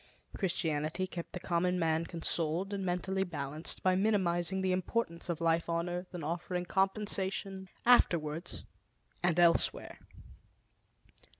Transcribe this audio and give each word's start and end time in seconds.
Christianity 0.35 1.05
kept 1.05 1.31
the 1.31 1.39
common 1.39 1.77
man 1.77 2.05
consoled 2.07 2.73
and 2.73 2.83
mentally 2.83 3.23
balanced 3.23 3.83
by 3.83 3.93
minimizing 3.95 4.61
the 4.63 4.71
importance 4.71 5.29
of 5.29 5.39
life 5.39 5.69
on 5.69 5.87
earth 5.87 6.11
and 6.15 6.23
offering 6.23 6.65
compensation 6.65 7.69
afterwards 7.85 8.65
and 9.23 9.39
elsewhere. 9.39 9.99